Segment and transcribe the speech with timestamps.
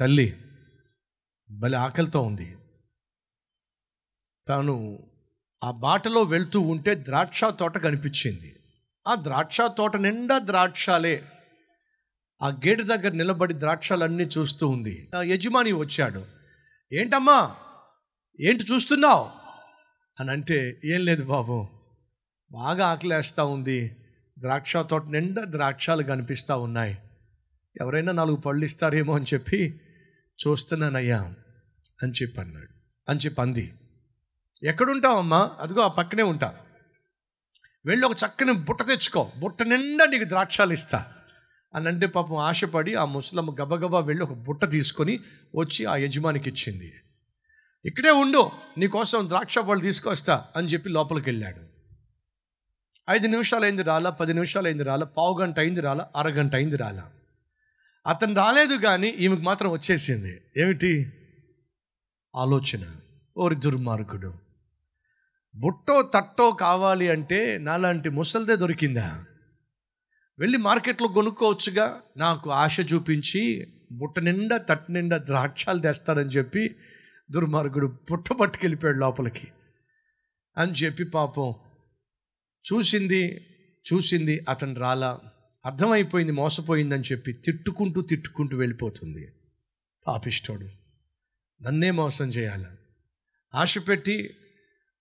[0.00, 0.36] తల్లి
[1.50, 2.56] భలే ఆకలితో ఉంది.
[4.48, 4.98] తాను
[5.64, 8.56] ఆ బాటలో వెళ్తూ ఉంటే ద్రాక్ష తోట కనిపించింది.
[9.08, 11.24] ఆ ద్రాక్ష తోట నిండా ద్రాక్షాలే.
[12.42, 15.10] ఆ గేటు దగ్గర నిలబడి ద్రాక్షాలన్నీ చూస్తూ ఉంది.
[15.16, 16.26] ఆ యజమాని వచ్చాడు.
[16.92, 17.56] ఏంటమ్మా?
[18.40, 19.30] ఏంటి చూస్తున్నావు?
[20.20, 21.68] అని అంటే ఏం లేదు బాబు.
[22.52, 23.96] బాగా ఆకలేస్తూ ఉంది.
[24.38, 26.98] ద్రాక్ష తోట నిండా ద్రాక్షాలు కనిపిస్తూ ఉన్నాయి.
[27.80, 29.80] ఎవరైనా నాలుగు పళ్ళు ఇస్తారేమో అని చెప్పి
[30.46, 31.34] చూస్తున్నానయ్యా
[32.02, 32.74] అని చెప్పి అన్నాడు.
[33.10, 33.74] అని చెప్పి అంది.
[34.62, 35.50] ఎక్కడుంటావమ్మా?
[35.60, 36.58] అదిగో ఆ పక్కనే ఉంటా.
[37.86, 39.32] వెళ్ళి ఒక చక్కని బుట్ట తెచ్చుకో.
[39.38, 41.12] బుట్ట నిండా నీకు ద్రాక్షాలు ఇస్తా.
[41.74, 45.20] అని అంటే పాపం ఆశపడి ఆ ముసలమ్మ గబగబా వెళ్ళి ఒక బుట్ట తీసుకొని
[45.56, 46.94] వచ్చి ఆ యజమానికి ఇచ్చింది.
[47.84, 51.60] ఇక్కడే ఉండు నీకోసం ద్రాక్ష పళ్ళు తీసుకొస్తా అని చెప్పి లోపలికి వెళ్ళాడు.
[53.10, 57.10] ఐదు నిమిషాలు అయింది రాలా పది నిమిషాలు అయింది రాలా పావు గంట అయింది రాలా అరగంట అయింది రాలా.
[58.06, 60.42] అతను రాలేదు కానీ ఈమెకు మాత్రం వచ్చేసింది.
[60.56, 61.12] ఏమిటి?
[62.36, 62.96] ఆలోచన.
[63.36, 64.34] ఓరి దుర్మార్గుడు.
[65.56, 69.24] బుట్టో తట్టో కావాలి అంటే నాలాంటి ముసల్దే దొరికిందా?
[70.38, 72.00] వెళ్ళి మార్కెట్లో కొనుక్కోవచ్చుగా.
[72.16, 76.76] నాకు ఆశ చూపించి బుట్ట నిండా తట్టు నిండా ద్రాక్షాలు తెస్తాడని చెప్పి
[77.30, 79.48] దుర్మార్గుడు బుట్ట పట్టుకెళ్ళిపోయాడు లోపలికి.
[80.56, 81.54] అని చెప్పి పాపం
[82.72, 83.46] చూసింది
[83.92, 85.20] చూసింది అతను రాలా.
[85.64, 89.32] అర్థమైపోయింది మోసపోయిందని చెప్పి తిట్టుకుంటూ తిట్టుకుంటూ వెళ్ళిపోతుంది
[90.06, 90.68] పాపిష్టోడు.
[91.62, 92.66] నన్నే మోసం చేయాల?
[93.54, 94.36] ఆశ పెట్టి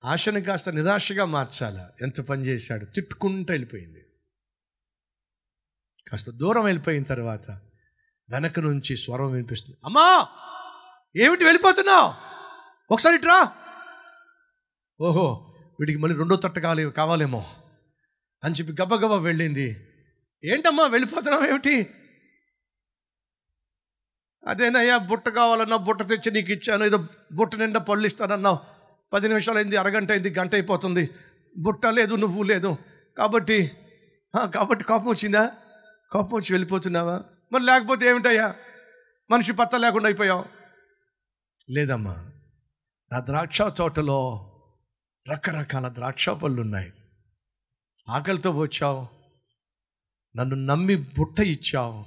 [0.06, 1.92] ఆశను కాస్త నిరాశగా మార్చాలా?
[2.02, 2.86] ఎంత పని చేశాడు?
[2.86, 4.06] తిట్టుకుంటూ వెళ్ళిపోయింది.
[6.08, 7.52] కాస్త దూరం వెళ్ళిపోయిన తర్వాత
[8.30, 9.78] వెనక నుంచి స్వరం వినిపిస్తుంది.
[9.86, 10.28] అమ్మా!
[11.16, 12.14] ఏమిటి వెళ్ళిపోతున్నావు?
[12.94, 13.52] ఒకసారి ఇట్రా
[15.02, 17.46] ఓహో వీడికి మళ్ళీ రెండో తట్ట కావాలి కావాలేమో
[18.44, 19.88] అని చెప్పి గబగబా వెళ్ళింది.
[20.46, 21.76] ఏంటమ్మా వెళ్ళిపోతున్నావు ఏమిటి?
[24.48, 26.84] అదేనయ్యా బుట్ట కావాలన్నా బుట్ట తెచ్చి నీకు ఇచ్చాను.
[26.84, 28.60] ఏదో బుట్ట నిండా పళ్ళు ఇస్తానన్నావు
[29.14, 31.10] పది నిమిషాలు అయింది అరగంట అయింది గంట అయిపోతుంది.
[31.58, 32.78] బుట్ట లేదు నువ్వు లేదు.
[33.18, 33.72] కాబట్టి
[34.56, 35.52] కాబట్టి కోపం వచ్చిందా?
[36.12, 37.24] కోపం వచ్చి వెళ్ళిపోతున్నావా?
[37.52, 38.56] మరి లేకపోతే ఏమిటయ్యా?
[39.32, 40.46] మనిషి పత్త లేకుండా అయిపోయావు.
[41.70, 42.32] లేదమ్మా
[43.12, 44.20] నా ద్రాక్ష తోటలో
[45.32, 46.94] రకరకాల ద్రాక్ష పళ్ళు ఉన్నాయి.
[48.10, 49.23] ఆకలితో వచ్చావు
[50.36, 52.06] నన్ను నమ్మి బుట్ట ఇచ్చావు.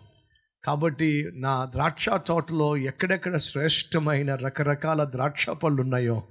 [0.64, 6.22] కాబట్టి నా ద్రాక్ష తోటలో ఎక్కడెక్కడ శ్రేష్టమైన రకరకాల ద్రాక్ష పళ్ళు ఉన్నాయో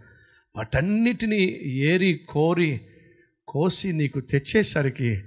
[0.56, 2.82] వాటన్నిటినీ ఏరి కోరి
[3.48, 5.24] కోసి నీకు తెచ్చేసరికి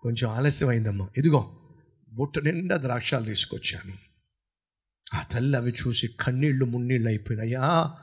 [0.00, 1.08] కొంచెం ఆలస్యమైందమ్మా.
[1.16, 1.56] ఇదిగో
[2.12, 3.92] బుట్ట నిండా ద్రాక్షాలు తీసుకొచ్చాను.
[5.14, 7.94] ఆ తల్లి అవి చూసి కన్నీళ్ళు మున్నీళ్ళు అయిపోయినాయా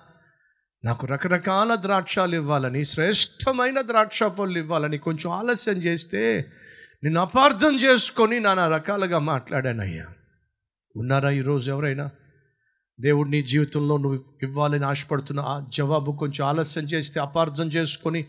[0.85, 6.51] నాకు రకరకాల ద్రాక్షాలు ఇవ్వాలని శ్రేష్టమైన ద్రాక్ష పళ్ళు ఇవ్వాలని కొంచెం ఆలస్యం చేస్తే
[7.03, 10.05] నేను అపార్థం చేసుకొని నానా రకాలుగా మాట్లాడానయ్యా.
[10.95, 12.09] ఉన్నారా ఈరోజు ఎవరైనా?
[12.99, 18.25] దేవుడు నీ జీవితంలో నువ్వు ఇవ్వాలని ఆశపడుతున్న ఆ జవాబు కొంచెం ఆలస్యం చేస్తే అపార్థం చేసుకొని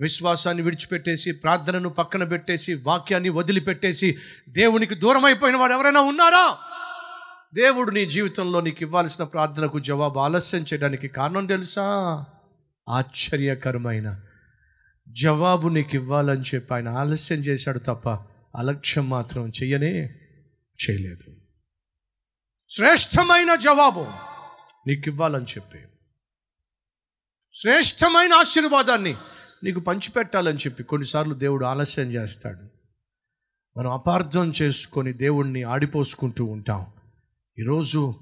[0.00, 4.18] విశ్వాసాన్ని విడిచిపెట్టేసి ప్రార్థనను పక్కన పెట్టేసి వాక్యాన్ని వదిలిపెట్టేసి
[4.48, 6.58] దేవునికి దూరం అయిపోయిన వారు ఎవరైనా ఉన్నారా?
[7.54, 12.24] దేవుడు నీ జీవితంలో నీకు ఇవ్వాల్సిన ప్రార్థనకు జవాబు ఆలస్యం చేయడానికి కారణం తెలుసా?
[12.88, 14.20] ఆశ్చర్యకరమైన
[15.12, 18.08] జవాబు నీకు ఇవ్వాలని చెప్పి ఆయన ఆలస్యం చేశాడు తప్ప
[18.56, 20.00] అలక్ష్యం మాత్రం చెయ్యనే
[20.80, 21.36] చేయలేదు.
[22.68, 24.06] శ్రేష్టమైన జవాబు
[24.86, 25.78] నీకు ఇవ్వాలని చెప్పి
[27.54, 29.16] శ్రేష్టమైన ఆశీర్వాదాన్ని
[29.64, 32.70] నీకు పంచిపెట్టాలని చెప్పి కొన్నిసార్లు దేవుడు ఆలస్యం చేస్తాడు.
[33.78, 36.86] మనం అపార్థం చేసుకొని దేవుణ్ణి ఆడిపోసుకుంటూ ఉంటాం.
[37.58, 38.14] ఈరోజు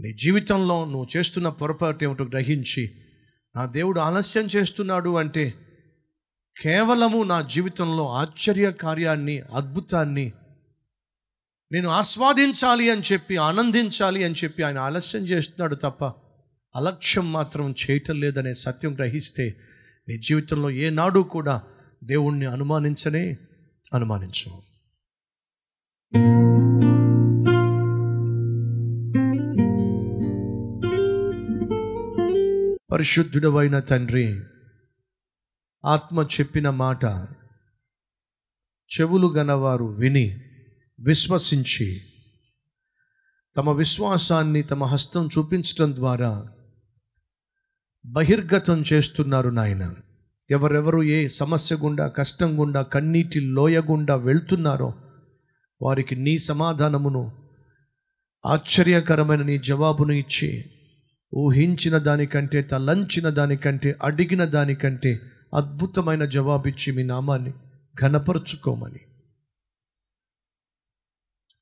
[0.00, 2.94] నీ జీవితంలో నువ్వు చేస్తున్న పొరపాటు ఏమిటో గ్రహించి
[3.56, 5.54] నా దేవుడు ఆలస్యం చేస్తున్నాడు అంటే
[6.56, 10.26] కేవలము నా జీవితంలో ఆశ్చర్య కార్యాన్ని అద్భుతాన్ని
[11.70, 16.04] నేను ఆస్వాదించాలి అని చెప్పి ఆనందించాలి అని చెప్పి ఆయన ఆలస్యం చేస్తున్నాడు తప్ప
[16.74, 19.46] అలక్ష్యం మాత్రం చేయటం లేదనే సత్యం గ్రహిస్తే
[20.08, 21.56] నీ జీవితంలో ఏనాడు కూడా
[22.04, 23.24] దేవుణ్ణి అనుమానించనే
[23.94, 24.60] అనుమానించవు
[32.90, 34.26] పరిశుద్ధుడవైన తండ్రి
[35.84, 37.04] ఆత్మ చెప్పిన మాట
[38.90, 40.40] చెవులు గనవారు విని
[41.00, 42.00] విశ్వసించి
[43.56, 46.48] తమ విశ్వాసాన్ని తమ హస్తం చూపించడం ద్వారా
[48.06, 49.94] బహిర్గతం చేస్తున్నారు నాయన.
[50.50, 54.94] ఎవరెవరు ఏ సమస్య గుండా కష్టం గుండా కన్నీటి లోయ గుండా వెళ్తున్నారో
[55.82, 57.48] వారికి నీ సమాధానమును
[58.46, 60.64] ఆశ్చర్యకరమైన నీ జవాబును ఇచ్చి
[61.34, 65.20] ఊహించిన దానికంటే తలంచిన దానికంటే అడిగిన దానికంటే
[65.54, 67.52] అద్భుతమైన జవాబిచ్చి మీ నామాన్ని
[68.00, 68.98] ఘనపరుచుకోమని.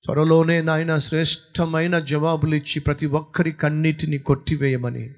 [0.04, 5.14] త్వరలోనే నాయన శ్రేష్టమైన జవాబులు ఇచ్చి ప్రతి ఒక్కరి కన్నిటిని కొట్టివేయమని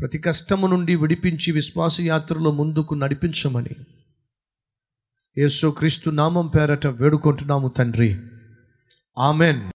[0.00, 3.76] ప్రతి కష్టము నుండి విడిపించి విశ్వాస యాత్రలో ముందుకు నడిపించమని.
[5.38, 8.20] యేసు క్రీస్తు నామం పేరట వేడుకుంటున్నాము తండ్రి.
[9.18, 9.70] ఆమెన్.